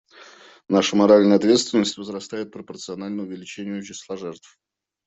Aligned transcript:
Наша 0.67 0.95
моральная 0.95 1.37
ответственность 1.37 1.97
возрастает 1.99 2.51
пропорционально 2.51 3.21
увеличению 3.21 3.83
числа 3.83 4.17
жертв. 4.17 4.59